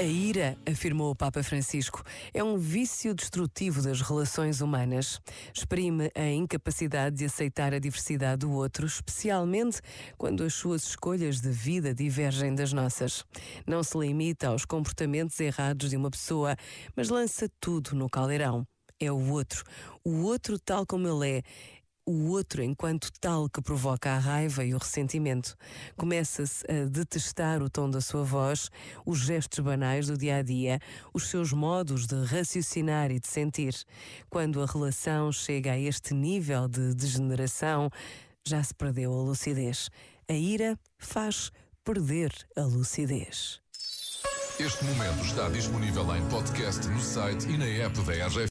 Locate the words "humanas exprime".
4.60-6.08